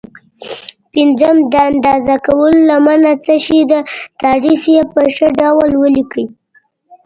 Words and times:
پنځم: 0.93 1.37
د 1.51 1.53
اندازه 1.69 2.15
کولو 2.25 2.59
لمنه 2.69 3.13
څه 3.25 3.33
شي 3.45 3.61
ده؟ 3.71 3.79
تعریف 4.21 4.61
یې 4.73 4.81
په 4.93 5.01
ښه 5.15 5.27
ډول 5.39 5.71
ولیکئ. 5.81 6.25